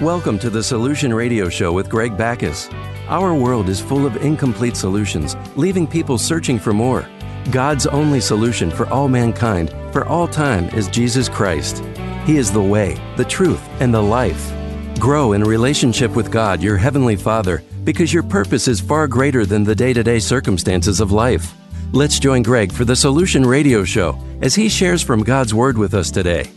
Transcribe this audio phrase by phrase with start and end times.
[0.00, 2.70] Welcome to the Solution Radio Show with Greg Backus.
[3.08, 7.06] Our world is full of incomplete solutions, leaving people searching for more.
[7.50, 11.84] God's only solution for all mankind, for all time, is Jesus Christ.
[12.24, 14.50] He is the way, the truth, and the life.
[14.98, 19.64] Grow in relationship with God, your Heavenly Father, because your purpose is far greater than
[19.64, 21.54] the day to day circumstances of life.
[21.92, 25.92] Let's join Greg for the Solution Radio Show as he shares from God's Word with
[25.92, 26.50] us today.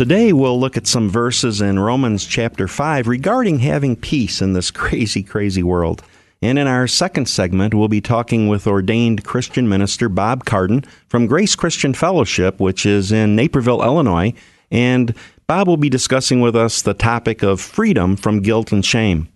[0.00, 4.70] Today, we'll look at some verses in Romans chapter 5 regarding having peace in this
[4.70, 6.02] crazy, crazy world.
[6.40, 11.26] And in our second segment, we'll be talking with ordained Christian minister Bob Carden from
[11.26, 14.32] Grace Christian Fellowship, which is in Naperville, Illinois.
[14.70, 15.14] And
[15.46, 19.28] Bob will be discussing with us the topic of freedom from guilt and shame.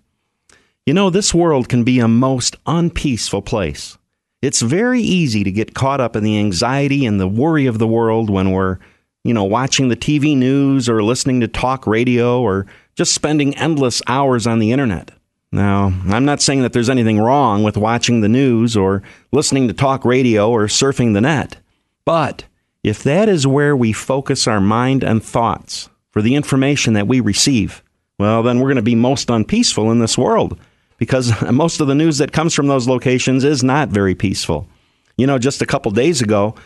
[0.86, 3.98] You know, this world can be a most unpeaceful place.
[4.40, 7.86] It's very easy to get caught up in the anxiety and the worry of the
[7.86, 8.78] world when we're
[9.24, 14.00] you know, watching the TV news or listening to talk radio or just spending endless
[14.06, 15.10] hours on the internet.
[15.50, 19.74] Now, I'm not saying that there's anything wrong with watching the news or listening to
[19.74, 21.56] talk radio or surfing the net,
[22.04, 22.44] but
[22.82, 27.20] if that is where we focus our mind and thoughts for the information that we
[27.20, 27.82] receive,
[28.18, 30.58] well, then we're going to be most unpeaceful in this world
[30.98, 34.68] because most of the news that comes from those locations is not very peaceful.
[35.16, 36.56] You know, just a couple days ago,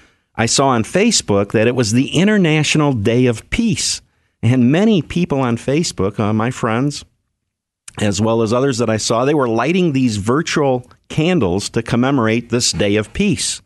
[0.41, 4.00] I saw on Facebook that it was the International Day of Peace.
[4.41, 7.05] And many people on Facebook, uh, my friends,
[8.00, 12.50] as well as others that I saw, they were lighting these virtual candles to commemorate
[12.50, 13.61] this day of peace.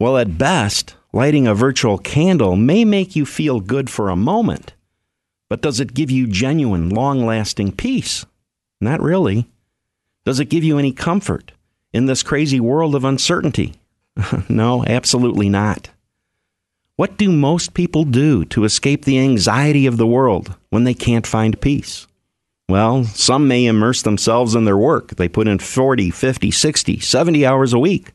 [0.00, 4.72] Well, at best, lighting a virtual candle may make you feel good for a moment,
[5.50, 8.24] but does it give you genuine, long lasting peace?
[8.80, 9.50] Not really.
[10.24, 11.52] Does it give you any comfort
[11.92, 13.74] in this crazy world of uncertainty?
[14.48, 15.90] no, absolutely not.
[16.98, 21.28] What do most people do to escape the anxiety of the world when they can't
[21.28, 22.08] find peace?
[22.68, 25.14] Well, some may immerse themselves in their work.
[25.14, 28.10] They put in 40, 50, 60, 70 hours a week.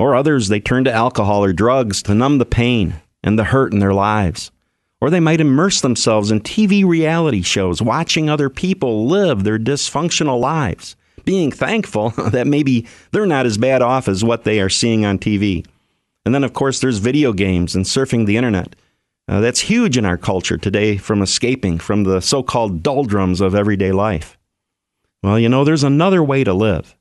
[0.00, 3.72] Or others, they turn to alcohol or drugs to numb the pain and the hurt
[3.72, 4.50] in their lives.
[5.00, 10.40] Or they might immerse themselves in TV reality shows, watching other people live their dysfunctional
[10.40, 15.04] lives, being thankful that maybe they're not as bad off as what they are seeing
[15.04, 15.64] on TV.
[16.28, 18.76] And then, of course, there's video games and surfing the internet.
[19.28, 23.54] Uh, that's huge in our culture today from escaping from the so called doldrums of
[23.54, 24.36] everyday life.
[25.22, 26.94] Well, you know, there's another way to live.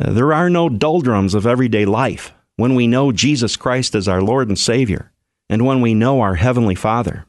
[0.00, 4.22] Uh, there are no doldrums of everyday life when we know Jesus Christ as our
[4.22, 5.10] Lord and Savior
[5.50, 7.26] and when we know our Heavenly Father.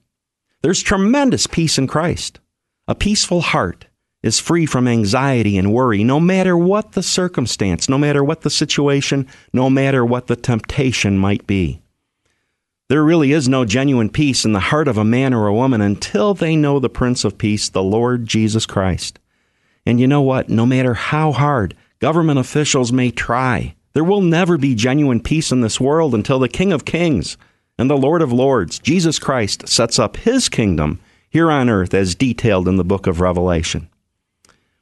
[0.61, 2.39] There's tremendous peace in Christ,
[2.88, 3.87] a peaceful heart,
[4.23, 8.50] is free from anxiety and worry, no matter what the circumstance, no matter what the
[8.50, 11.79] situation, no matter what the temptation might be.
[12.89, 15.81] There really is no genuine peace in the heart of a man or a woman
[15.81, 19.19] until they know the Prince of Peace, the Lord Jesus Christ.
[19.85, 20.49] And you know what?
[20.49, 25.61] No matter how hard government officials may try, there will never be genuine peace in
[25.61, 27.38] this world until the King of Kings
[27.78, 30.99] and the Lord of Lords, Jesus Christ, sets up his kingdom
[31.29, 33.89] here on earth as detailed in the book of Revelation.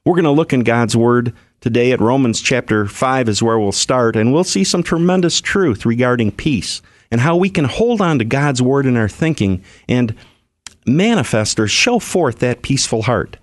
[0.06, 3.72] We're going to look in God's Word today at Romans chapter 5 is where we'll
[3.72, 6.80] start, and we'll see some tremendous truth regarding peace
[7.10, 10.14] and how we can hold on to God's Word in our thinking and
[10.86, 13.38] manifest or show forth that peaceful heart.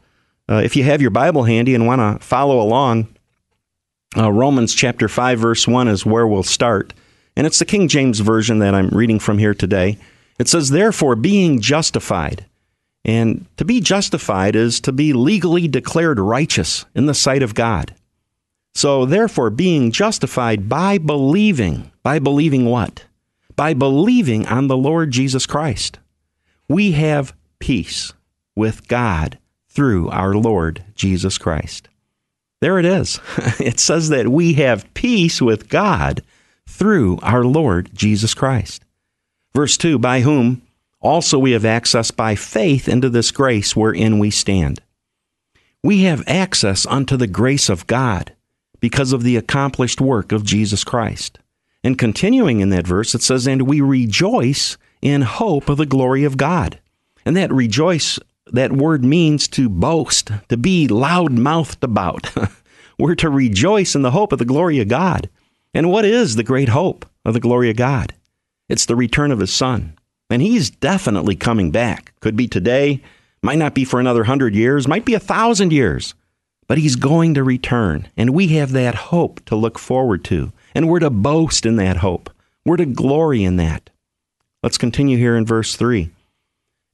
[0.49, 3.13] Uh, if you have your Bible handy and want to follow along,
[4.15, 6.93] uh, Romans chapter 5, verse 1 is where we'll start.
[7.35, 9.97] And it's the King James Version that I'm reading from here today.
[10.39, 12.45] It says, Therefore, being justified
[13.05, 17.93] and to be justified is to be legally declared righteous in the sight of God.
[18.75, 23.05] So, therefore, being justified by believing, by believing what?
[23.55, 25.99] By believing on the Lord Jesus Christ.
[26.67, 28.13] We have peace
[28.55, 29.37] with God
[29.69, 31.89] through our Lord Jesus Christ.
[32.61, 33.19] There it is.
[33.59, 36.23] it says that we have peace with God
[36.67, 38.83] through our Lord Jesus Christ.
[39.53, 40.61] Verse 2 By whom
[41.03, 44.79] also, we have access by faith into this grace wherein we stand.
[45.83, 48.33] We have access unto the grace of God
[48.79, 51.39] because of the accomplished work of Jesus Christ.
[51.83, 56.23] And continuing in that verse, it says, And we rejoice in hope of the glory
[56.23, 56.79] of God.
[57.25, 58.17] And that rejoice,
[58.47, 62.33] that word means to boast, to be loud mouthed about.
[62.97, 65.29] We're to rejoice in the hope of the glory of God.
[65.73, 68.13] And what is the great hope of the glory of God?
[68.69, 69.97] It's the return of His Son.
[70.33, 72.11] And he's definitely coming back.
[72.19, 73.03] Could be today,
[73.43, 76.15] might not be for another hundred years, might be a thousand years.
[76.65, 78.07] But he's going to return.
[78.17, 80.51] And we have that hope to look forward to.
[80.73, 82.31] And we're to boast in that hope.
[82.65, 83.91] We're to glory in that.
[84.63, 86.09] Let's continue here in verse 3.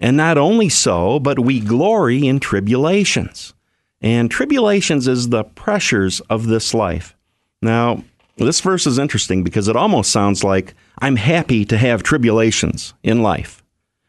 [0.02, 3.54] And not only so, but we glory in tribulations.
[4.02, 7.16] And tribulations is the pressures of this life.
[7.62, 8.04] Now,
[8.46, 13.22] this verse is interesting because it almost sounds like I'm happy to have tribulations in
[13.22, 13.64] life.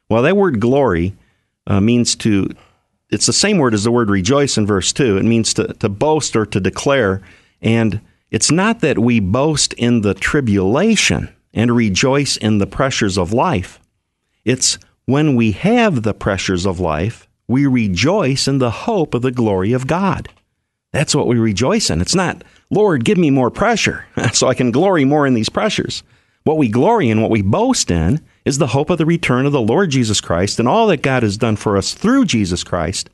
[0.09, 1.15] Well, that word glory
[1.67, 2.51] uh, means to,
[3.11, 5.17] it's the same word as the word rejoice in verse 2.
[5.17, 7.23] It means to, to boast or to declare.
[7.63, 8.01] And
[8.31, 13.81] it's not that we boast in the tribulation and rejoice in the pressures of life.
[14.45, 19.33] It's when we have the pressures of life, we rejoice in the hope of the
[19.33, 20.29] glory of God.
[20.93, 22.01] That's what we rejoice in.
[22.01, 26.03] It's not, Lord, give me more pressure so I can glory more in these pressures.
[26.45, 29.53] What we glory in, what we boast in, is the hope of the return of
[29.53, 33.11] the Lord Jesus Christ and all that God has done for us through Jesus Christ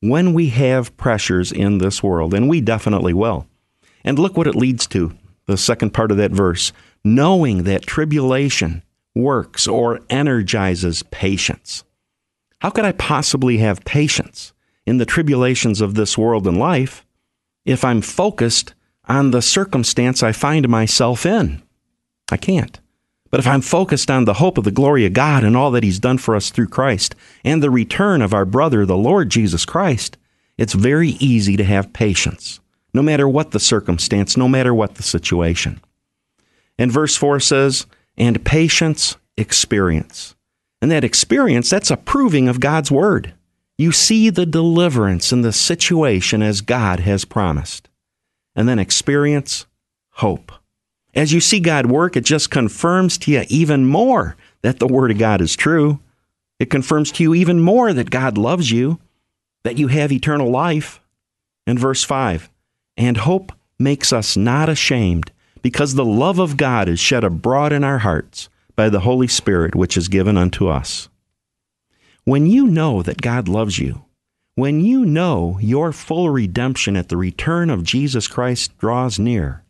[0.00, 3.46] when we have pressures in this world, and we definitely will.
[4.04, 5.16] And look what it leads to
[5.46, 6.72] the second part of that verse
[7.04, 8.82] knowing that tribulation
[9.14, 11.84] works or energizes patience.
[12.60, 14.52] How could I possibly have patience
[14.84, 17.04] in the tribulations of this world and life
[17.64, 18.74] if I'm focused
[19.08, 21.62] on the circumstance I find myself in?
[22.30, 22.78] I can't.
[23.30, 25.82] But if I'm focused on the hope of the glory of God and all that
[25.82, 27.14] He's done for us through Christ
[27.44, 30.16] and the return of our brother, the Lord Jesus Christ,
[30.56, 32.60] it's very easy to have patience,
[32.94, 35.80] no matter what the circumstance, no matter what the situation.
[36.78, 40.34] And verse 4 says, and patience, experience.
[40.80, 43.34] And that experience, that's a proving of God's word.
[43.76, 47.88] You see the deliverance in the situation as God has promised.
[48.58, 49.66] And then experience,
[50.10, 50.50] hope.
[51.14, 55.12] As you see God work, it just confirms to you even more that the Word
[55.12, 56.00] of God is true.
[56.58, 58.98] It confirms to you even more that God loves you,
[59.62, 61.00] that you have eternal life.
[61.68, 62.50] And verse 5,
[62.96, 65.30] and hope makes us not ashamed,
[65.62, 69.76] because the love of God is shed abroad in our hearts by the Holy Spirit
[69.76, 71.08] which is given unto us.
[72.24, 74.04] When you know that God loves you,
[74.58, 79.62] when you know your full redemption at the return of Jesus Christ draws near,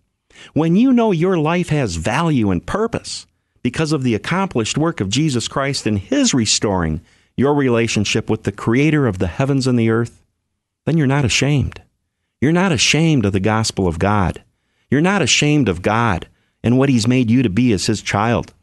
[0.54, 3.26] when you know your life has value and purpose
[3.60, 7.02] because of the accomplished work of Jesus Christ in His restoring
[7.36, 10.24] your relationship with the Creator of the heavens and the earth,
[10.86, 11.82] then you're not ashamed.
[12.40, 14.42] You're not ashamed of the gospel of God.
[14.90, 16.28] You're not ashamed of God
[16.62, 18.54] and what He's made you to be as His child.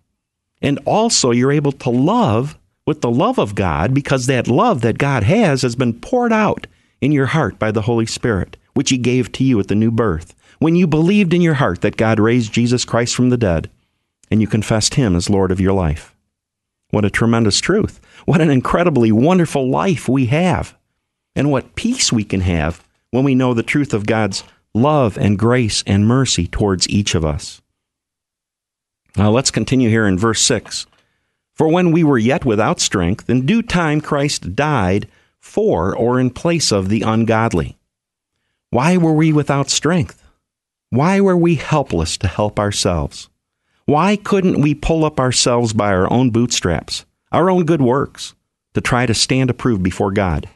[0.60, 4.97] And also, you're able to love with the love of God because that love that
[4.97, 6.67] God has has been poured out
[7.01, 9.91] in your heart by the Holy Spirit, which He gave to you at the new
[9.91, 10.35] birth.
[10.59, 13.69] When you believed in your heart that God raised Jesus Christ from the dead
[14.31, 16.15] and you confessed Him as Lord of your life.
[16.91, 17.99] What a tremendous truth.
[18.25, 20.77] What an incredibly wonderful life we have.
[21.35, 24.43] And what peace we can have when we know the truth of God's
[24.73, 27.61] love and grace and mercy towards each of us.
[29.17, 30.85] Now let's continue here in verse 6.
[31.55, 35.07] For when we were yet without strength, in due time Christ died
[35.39, 37.77] for or in place of the ungodly.
[38.71, 40.21] Why were we without strength?
[40.89, 43.29] Why were we helpless to help ourselves?
[43.85, 48.33] Why couldn't we pull up ourselves by our own bootstraps, our own good works,
[48.73, 50.49] to try to stand approved before God?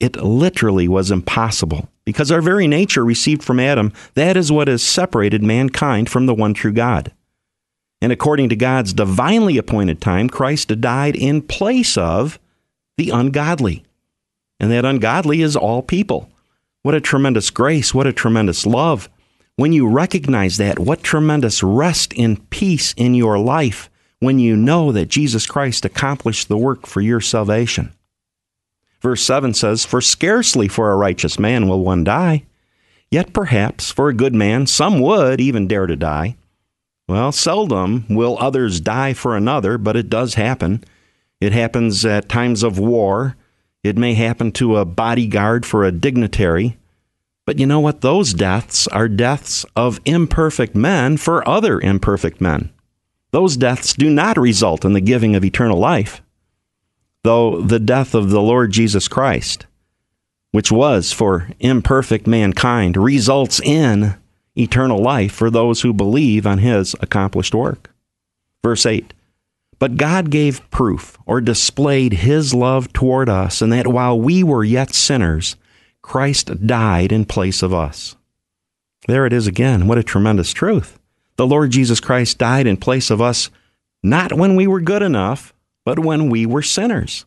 [0.00, 4.82] It literally was impossible because our very nature received from Adam, that is what has
[4.82, 7.12] separated mankind from the one true God.
[8.02, 12.38] And according to God's divinely appointed time, Christ died in place of
[12.96, 13.84] the ungodly.
[14.58, 16.30] And that ungodly is all people.
[16.82, 19.10] What a tremendous grace, what a tremendous love.
[19.56, 24.92] When you recognize that, what tremendous rest and peace in your life when you know
[24.92, 27.92] that Jesus Christ accomplished the work for your salvation.
[29.00, 32.44] Verse 7 says, For scarcely for a righteous man will one die,
[33.10, 36.36] yet perhaps for a good man some would even dare to die.
[37.10, 40.84] Well, seldom will others die for another, but it does happen.
[41.40, 43.34] It happens at times of war.
[43.82, 46.78] It may happen to a bodyguard for a dignitary.
[47.46, 48.00] But you know what?
[48.00, 52.70] Those deaths are deaths of imperfect men for other imperfect men.
[53.32, 56.22] Those deaths do not result in the giving of eternal life
[57.22, 59.66] though the death of the Lord Jesus Christ,
[60.52, 64.14] which was for imperfect mankind, results in
[64.60, 67.90] eternal life for those who believe on his accomplished work.
[68.62, 69.12] Verse 8
[69.78, 74.64] But God gave proof or displayed his love toward us, and that while we were
[74.64, 75.56] yet sinners,
[76.02, 78.16] Christ died in place of us.
[79.06, 79.86] There it is again.
[79.86, 80.98] What a tremendous truth.
[81.36, 83.50] The Lord Jesus Christ died in place of us,
[84.02, 87.24] not when we were good enough, but when we were sinners.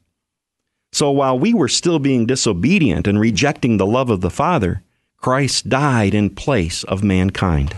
[0.91, 4.83] So while we were still being disobedient and rejecting the love of the Father,
[5.23, 7.77] Christ died in place of mankind.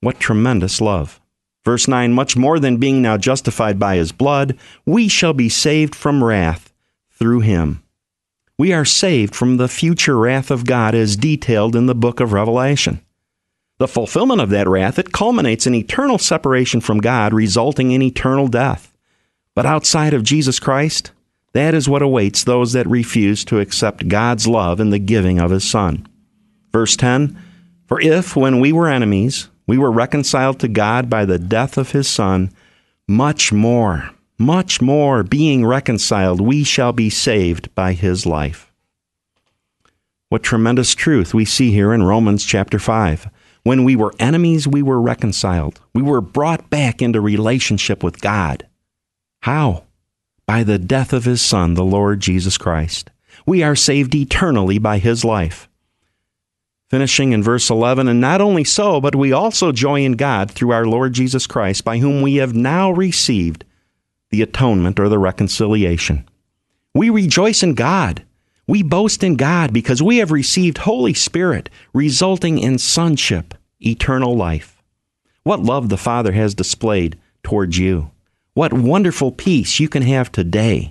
[0.00, 1.20] What tremendous love.
[1.64, 5.92] Verse 9 Much more than being now justified by his blood, we shall be saved
[5.92, 6.72] from wrath
[7.10, 7.82] through him.
[8.56, 12.32] We are saved from the future wrath of God as detailed in the book of
[12.32, 13.00] Revelation.
[13.78, 18.46] The fulfillment of that wrath, it culminates in eternal separation from God, resulting in eternal
[18.46, 18.96] death.
[19.56, 21.10] But outside of Jesus Christ,
[21.54, 25.50] that is what awaits those that refuse to accept God's love in the giving of
[25.50, 26.06] His Son.
[26.76, 27.42] Verse 10
[27.86, 31.92] For if, when we were enemies, we were reconciled to God by the death of
[31.92, 32.52] His Son,
[33.08, 38.70] much more, much more, being reconciled, we shall be saved by His life.
[40.28, 43.30] What tremendous truth we see here in Romans chapter 5.
[43.62, 45.80] When we were enemies, we were reconciled.
[45.94, 48.66] We were brought back into relationship with God.
[49.40, 49.84] How?
[50.44, 53.08] By the death of His Son, the Lord Jesus Christ.
[53.46, 55.70] We are saved eternally by His life.
[56.88, 60.70] Finishing in verse 11, and not only so, but we also joy in God through
[60.72, 63.64] our Lord Jesus Christ, by whom we have now received
[64.30, 66.28] the atonement or the reconciliation.
[66.94, 68.22] We rejoice in God
[68.68, 74.82] we boast in God because we have received Holy Spirit, resulting in sonship, eternal life.
[75.44, 78.10] What love the Father has displayed towards you.
[78.54, 80.90] What wonderful peace you can have today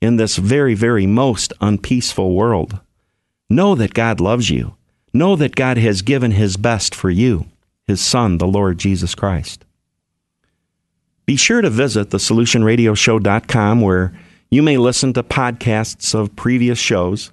[0.00, 2.78] in this very, very most unpeaceful world.
[3.50, 4.76] Know that God loves you.
[5.12, 7.46] Know that God has given His best for you,
[7.86, 9.64] His Son, the Lord Jesus Christ.
[11.26, 14.12] Be sure to visit thesolutionradioshow.com where
[14.50, 17.32] you may listen to podcasts of previous shows.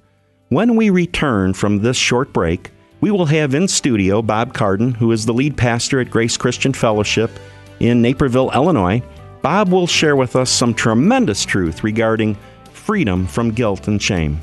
[0.49, 5.11] When we return from this short break, we will have in studio Bob Carden, who
[5.11, 7.31] is the lead pastor at Grace Christian Fellowship
[7.79, 9.01] in Naperville, Illinois.
[9.41, 12.37] Bob will share with us some tremendous truth regarding
[12.73, 14.41] freedom from guilt and shame.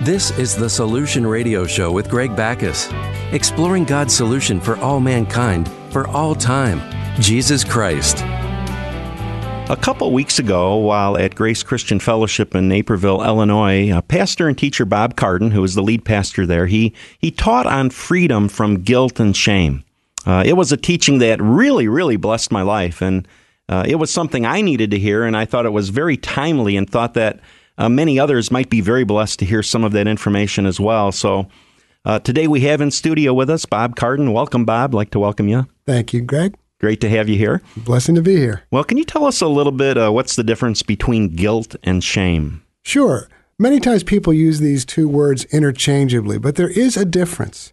[0.00, 2.90] This is the Solution Radio Show with Greg Backus,
[3.32, 6.82] exploring God's solution for all mankind, for all time
[7.18, 8.18] Jesus Christ.
[8.20, 14.58] A couple weeks ago, while at Grace Christian Fellowship in Naperville, Illinois, a pastor and
[14.58, 18.82] teacher Bob Carden, who was the lead pastor there, he, he taught on freedom from
[18.82, 19.82] guilt and shame.
[20.26, 23.26] Uh, it was a teaching that really, really blessed my life, and
[23.70, 26.76] uh, it was something I needed to hear, and I thought it was very timely
[26.76, 27.40] and thought that
[27.78, 31.12] uh, many others might be very blessed to hear some of that information as well.
[31.12, 31.48] So
[32.04, 34.32] uh, today we have in studio with us Bob Carden.
[34.32, 34.90] Welcome, Bob.
[34.90, 35.66] I'd like to welcome you.
[35.86, 36.56] Thank you, Greg.
[36.78, 37.62] Great to have you here.
[37.76, 38.62] Blessing to be here.
[38.70, 42.04] Well, can you tell us a little bit uh, what's the difference between guilt and
[42.04, 42.62] shame?
[42.82, 43.28] Sure.
[43.58, 47.72] Many times people use these two words interchangeably, but there is a difference.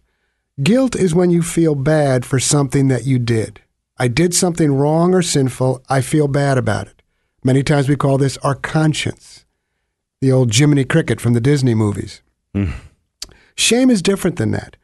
[0.62, 3.60] Guilt is when you feel bad for something that you did.
[3.98, 5.84] I did something wrong or sinful.
[5.88, 7.02] I feel bad about it.
[7.44, 9.43] Many times we call this our conscience
[10.24, 12.22] the old Jiminy Cricket from the Disney movies.
[12.56, 12.72] Mm.
[13.56, 14.76] Shame is different than that.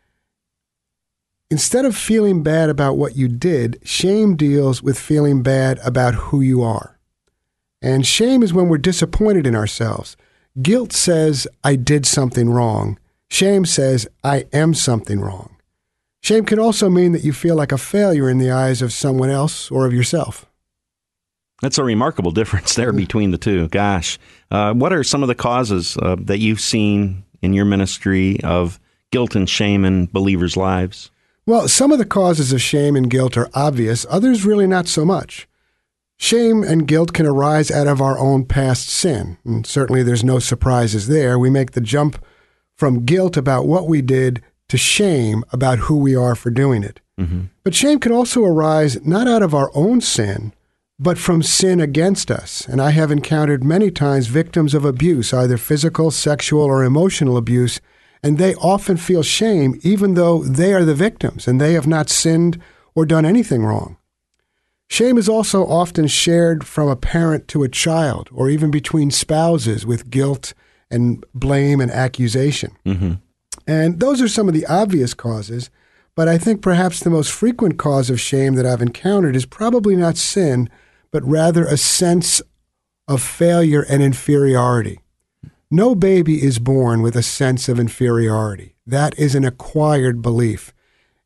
[1.50, 6.42] Instead of feeling bad about what you did, shame deals with feeling bad about who
[6.42, 6.98] you are.
[7.80, 10.14] And shame is when we're disappointed in ourselves.
[10.60, 12.98] Guilt says, I did something wrong.
[13.30, 15.56] Shame says, I am something wrong.
[16.22, 19.30] Shame can also mean that you feel like a failure in the eyes of someone
[19.30, 20.49] else or of yourself.
[21.62, 23.68] That's a remarkable difference there between the two.
[23.68, 24.18] Gosh,
[24.50, 28.80] uh, what are some of the causes uh, that you've seen in your ministry of
[29.10, 31.10] guilt and shame in believers' lives?
[31.46, 35.04] Well, some of the causes of shame and guilt are obvious, others really not so
[35.04, 35.48] much.
[36.16, 40.38] Shame and guilt can arise out of our own past sin, and certainly there's no
[40.38, 41.38] surprises there.
[41.38, 42.22] We make the jump
[42.76, 47.00] from guilt about what we did to shame about who we are for doing it.
[47.18, 47.44] Mm-hmm.
[47.64, 50.52] But shame can also arise not out of our own sin,
[51.02, 52.68] but from sin against us.
[52.68, 57.80] And I have encountered many times victims of abuse, either physical, sexual, or emotional abuse,
[58.22, 62.10] and they often feel shame even though they are the victims and they have not
[62.10, 62.60] sinned
[62.94, 63.96] or done anything wrong.
[64.90, 69.86] Shame is also often shared from a parent to a child or even between spouses
[69.86, 70.52] with guilt
[70.90, 72.76] and blame and accusation.
[72.84, 73.12] Mm-hmm.
[73.66, 75.70] And those are some of the obvious causes,
[76.14, 79.96] but I think perhaps the most frequent cause of shame that I've encountered is probably
[79.96, 80.68] not sin,
[81.12, 82.42] but rather a sense
[83.08, 85.00] of failure and inferiority.
[85.70, 88.74] No baby is born with a sense of inferiority.
[88.86, 90.72] That is an acquired belief.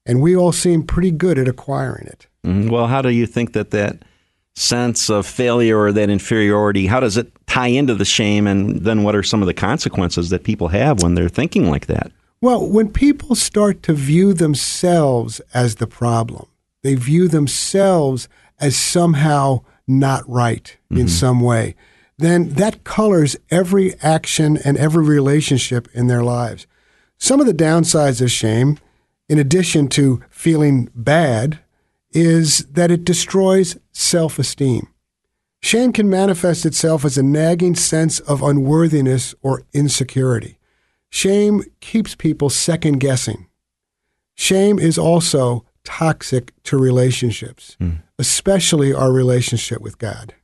[0.06, 2.26] And we all seem pretty good at acquiring it.
[2.44, 2.68] Mm-hmm.
[2.68, 4.04] Well, how do you think that that
[4.54, 8.46] sense of failure or that inferiority, how does it tie into the shame?
[8.46, 11.86] And then what are some of the consequences that people have when they're thinking like
[11.86, 12.12] that?
[12.40, 16.46] Well, when people start to view themselves as the problem,
[16.82, 18.28] they view themselves
[18.60, 21.06] as somehow not right in mm-hmm.
[21.08, 21.74] some way,
[22.18, 26.66] then that colors every action and every relationship in their lives.
[27.18, 28.78] Some of the downsides of shame,
[29.28, 31.60] in addition to feeling bad,
[32.12, 34.88] is that it destroys self esteem.
[35.62, 40.58] Shame can manifest itself as a nagging sense of unworthiness or insecurity.
[41.08, 43.46] Shame keeps people second guessing.
[44.34, 47.92] Shame is also toxic to relationships, hmm.
[48.18, 50.34] Especially our relationship with God.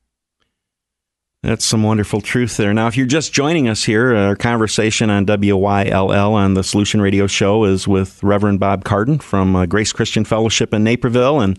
[1.43, 2.75] That's some wonderful truth there.
[2.75, 7.27] Now, if you're just joining us here, our conversation on WYLL on the Solution Radio
[7.27, 11.59] Show is with Reverend Bob Carden from uh, Grace Christian Fellowship in Naperville, and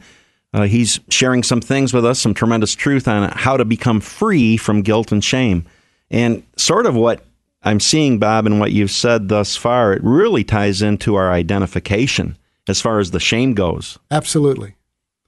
[0.53, 4.56] uh, he's sharing some things with us, some tremendous truth on how to become free
[4.56, 5.65] from guilt and shame.
[6.12, 7.25] And sort of what
[7.63, 12.38] I'm seeing, Bob, and what you've said thus far, it really ties into our identification
[12.68, 13.98] as far as the shame goes.
[14.12, 14.75] Absolutely.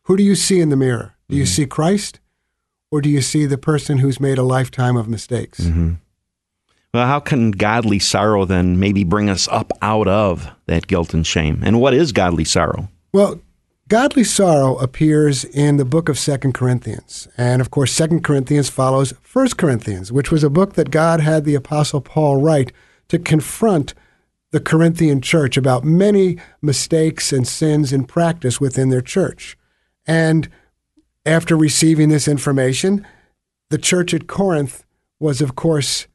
[0.03, 1.15] Who do you see in the mirror?
[1.29, 1.47] Do you mm-hmm.
[1.47, 2.19] see Christ
[2.91, 5.61] or do you see the person who's made a lifetime of mistakes?
[5.61, 5.93] Mm-hmm.
[6.93, 11.25] Well, how can godly sorrow then maybe bring us up out of that guilt and
[11.25, 11.63] shame?
[11.65, 12.89] And what is godly sorrow?
[13.11, 13.41] Well,
[13.87, 17.27] godly sorrow appears in the book of Second Corinthians.
[17.35, 21.45] And of course, Second Corinthians follows First Corinthians, which was a book that God had
[21.45, 22.71] the apostle Paul write
[23.07, 23.95] to confront
[24.51, 29.57] the Corinthian church about many mistakes and sins in practice within their church.
[30.05, 30.49] And
[31.25, 33.05] after receiving this information,
[33.69, 34.83] the church at Corinth
[35.19, 36.07] was, of course,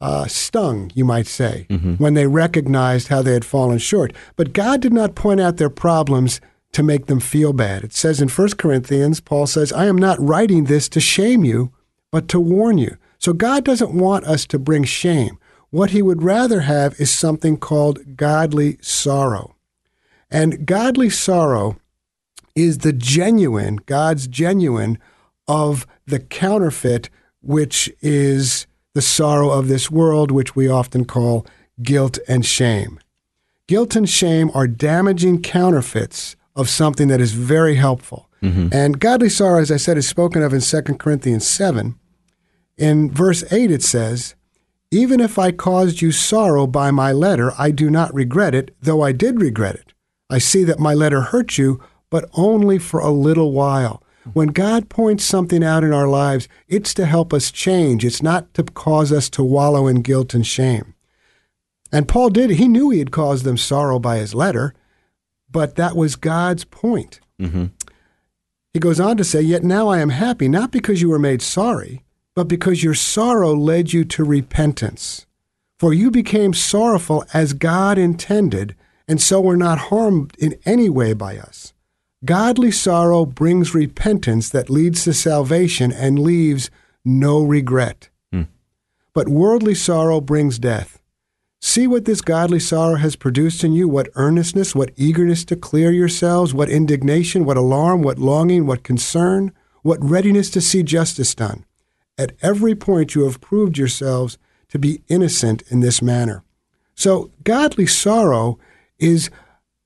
[0.00, 1.66] uh, stung, you might say,
[1.98, 4.12] when they recognized how they had fallen short.
[4.36, 6.40] But God did not point out their problems
[6.72, 7.84] to make them feel bad.
[7.84, 11.72] It says in 1 Corinthians, Paul says, I am not writing this to shame you,
[12.10, 12.96] but to warn you.
[13.18, 15.38] So God doesn't want us to bring shame.
[15.70, 19.54] What he would rather have is something called godly sorrow.
[20.30, 21.76] And godly sorrow
[22.54, 24.98] is the genuine, God's genuine,
[25.46, 31.46] of the counterfeit, which is the sorrow of this world, which we often call
[31.82, 32.98] guilt and shame.
[33.66, 38.28] Guilt and shame are damaging counterfeits of something that is very helpful.
[38.42, 38.68] Mm-hmm.
[38.72, 41.98] And godly sorrow, as I said, is spoken of in 2 Corinthians 7.
[42.76, 44.34] In verse 8, it says,
[44.90, 49.00] Even if I caused you sorrow by my letter, I do not regret it, though
[49.00, 49.94] I did regret it.
[50.28, 51.80] I see that my letter hurt you,
[52.14, 54.00] but only for a little while.
[54.34, 58.04] When God points something out in our lives, it's to help us change.
[58.04, 60.94] It's not to cause us to wallow in guilt and shame.
[61.90, 62.50] And Paul did.
[62.50, 64.74] He knew he had caused them sorrow by his letter,
[65.50, 67.18] but that was God's point.
[67.40, 67.64] Mm-hmm.
[68.72, 71.42] He goes on to say, Yet now I am happy, not because you were made
[71.42, 72.04] sorry,
[72.36, 75.26] but because your sorrow led you to repentance.
[75.80, 78.76] For you became sorrowful as God intended,
[79.08, 81.73] and so were not harmed in any way by us.
[82.24, 86.70] Godly sorrow brings repentance that leads to salvation and leaves
[87.04, 88.08] no regret.
[88.32, 88.42] Hmm.
[89.12, 91.00] But worldly sorrow brings death.
[91.60, 95.90] See what this godly sorrow has produced in you what earnestness, what eagerness to clear
[95.90, 101.64] yourselves, what indignation, what alarm, what longing, what concern, what readiness to see justice done.
[102.16, 106.44] At every point you have proved yourselves to be innocent in this manner.
[106.94, 108.58] So, godly sorrow
[108.98, 109.30] is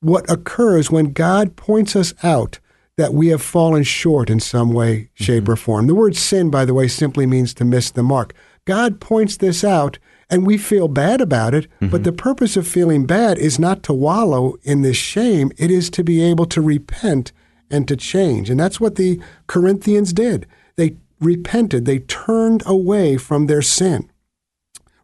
[0.00, 2.58] what occurs when God points us out
[2.96, 5.52] that we have fallen short in some way, shape, mm-hmm.
[5.52, 5.86] or form.
[5.86, 8.34] The word sin, by the way, simply means to miss the mark.
[8.64, 12.02] God points this out and we feel bad about it, but mm-hmm.
[12.02, 16.04] the purpose of feeling bad is not to wallow in this shame, it is to
[16.04, 17.32] be able to repent
[17.70, 18.50] and to change.
[18.50, 20.46] And that's what the Corinthians did.
[20.76, 24.10] They repented, they turned away from their sin.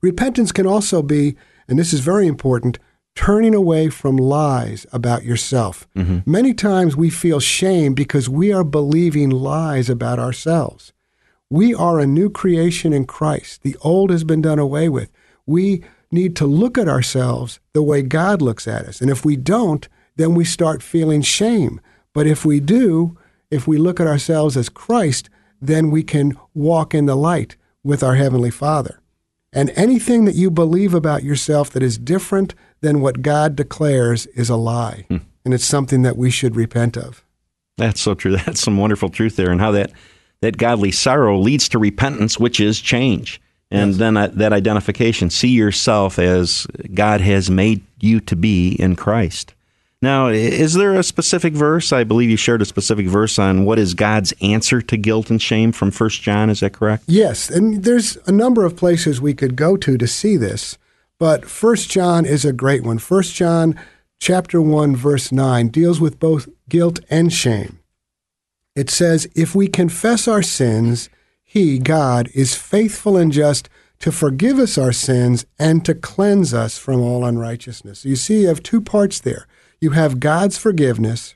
[0.03, 1.37] Repentance can also be,
[1.69, 2.79] and this is very important,
[3.15, 5.87] turning away from lies about yourself.
[5.97, 6.31] Mm-hmm.
[6.31, 10.93] Many times we feel shame because we are believing lies about ourselves.
[11.51, 13.63] We are a new creation in Christ.
[13.63, 15.11] The old has been done away with.
[15.47, 19.01] We need to look at ourselves the way God looks at us.
[19.01, 21.81] And if we don't, then we start feeling shame.
[22.13, 23.17] But if we do,
[23.51, 25.29] if we look at ourselves as Christ,
[25.61, 29.01] then we can walk in the light with our Heavenly Father.
[29.55, 34.51] And anything that you believe about yourself that is different than what God declares is
[34.51, 35.07] a lie.
[35.09, 35.19] Hmm.
[35.45, 37.25] And it's something that we should repent of.
[37.77, 38.37] That's so true.
[38.45, 39.93] That's some wonderful truth there, and how that
[40.41, 43.41] that godly sorrow leads to repentance, which is change,
[43.71, 45.31] and then that, that identification.
[45.31, 49.55] See yourself as God has made you to be in Christ.
[50.05, 51.91] Now, is there a specific verse?
[51.91, 55.41] I believe you shared a specific verse on what is God's answer to guilt and
[55.41, 56.51] shame from First John.
[56.51, 57.05] Is that correct?
[57.07, 60.77] Yes, and there's a number of places we could go to to see this,
[61.19, 62.99] but First John is a great one.
[62.99, 63.81] First John
[64.21, 67.79] chapter 1 verse 9 deals with both guilt and shame.
[68.77, 71.09] It says, If we confess our sins,
[71.43, 76.77] He, God, is faithful and just to forgive us our sins and to cleanse us
[76.77, 78.05] from all unrighteousness.
[78.05, 79.47] You see, you have two parts there.
[79.85, 81.35] You have God's forgiveness,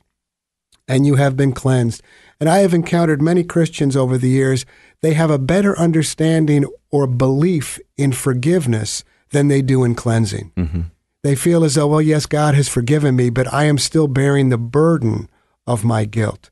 [0.89, 2.03] and you have been cleansed.
[2.41, 4.65] And I have encountered many Christians over the years,
[5.03, 10.53] they have a better understanding or belief in forgiveness than they do in cleansing.
[10.57, 10.81] Mm-hmm.
[11.23, 14.49] They feel as though, well, yes, God has forgiven me, but I am still bearing
[14.49, 15.29] the burden
[15.67, 16.49] of my guilt.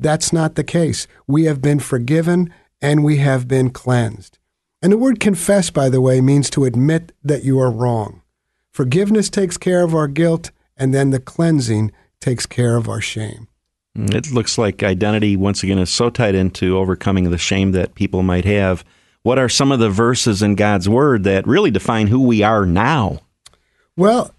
[0.00, 1.06] That's not the case.
[1.26, 4.38] We have been forgiven and we have been cleansed.
[4.80, 8.22] And the word confess, by the way, means to admit that you are wrong.
[8.72, 13.48] Forgiveness takes care of our guilt, and then the cleansing takes care of our shame.
[13.96, 18.24] It looks like identity, once again, is so tied into overcoming the shame that people
[18.24, 18.84] might have.
[19.22, 22.66] What are some of the verses in God's Word that really define who we are
[22.66, 23.20] now?
[23.96, 24.34] Well,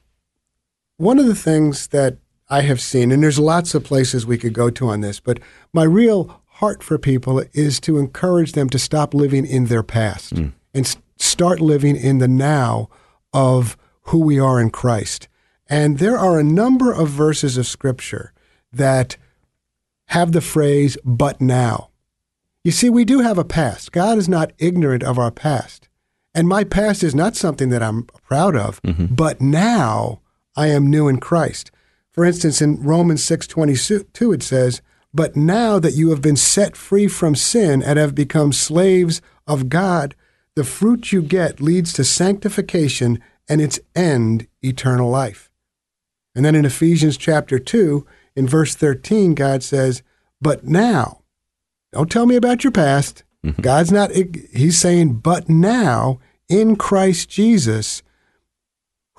[0.97, 2.17] one of the things that
[2.49, 5.39] I have seen, and there's lots of places we could go to on this, but
[5.71, 10.33] my real heart for people is to encourage them to stop living in their past
[10.33, 10.51] mm.
[10.73, 12.89] and start living in the now
[13.33, 15.27] of who we are in Christ.
[15.67, 18.33] And there are a number of verses of Scripture
[18.71, 19.17] that
[20.07, 21.89] have the phrase, but now.
[22.63, 23.91] You see, we do have a past.
[23.91, 25.87] God is not ignorant of our past.
[26.33, 29.13] And my past is not something that I'm proud of, mm-hmm.
[29.13, 30.21] but now
[30.55, 31.71] I am new in Christ.
[32.11, 34.81] For instance, in Romans 6:22 it says,
[35.13, 39.69] "But now that you have been set free from sin and have become slaves of
[39.69, 40.15] God,
[40.55, 45.49] the fruit you get leads to sanctification and its end eternal life."
[46.35, 50.03] And then in Ephesians chapter 2, in verse 13, God says,
[50.41, 51.21] "But now,
[51.95, 53.23] don't tell me about your past.
[53.45, 53.61] Mm-hmm.
[53.61, 56.19] God's not, he's saying, but now
[56.49, 58.03] in Christ Jesus,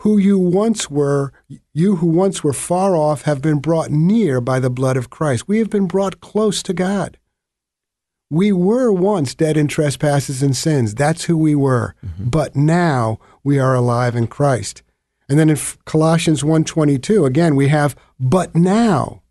[0.00, 1.32] who you once were,
[1.72, 5.48] you who once were far off have been brought near by the blood of Christ.
[5.48, 7.18] We have been brought close to God.
[8.28, 10.94] We were once dead in trespasses and sins.
[10.94, 11.94] That's who we were.
[12.04, 12.28] Mm-hmm.
[12.28, 14.82] But now we are alive in Christ.
[15.28, 19.22] And then in Colossians 1:22 again we have but now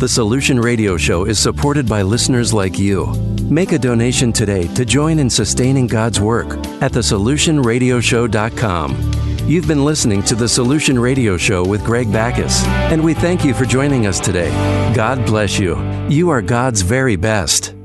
[0.01, 3.09] The Solution Radio Show is supported by listeners like you.
[3.51, 9.47] Make a donation today to join in sustaining God's work at thesolutionradioshow.com.
[9.47, 13.53] You've been listening to the Solution Radio Show with Greg Backus, and we thank you
[13.53, 14.49] for joining us today.
[14.95, 15.77] God bless you.
[16.09, 17.76] You are God's very best.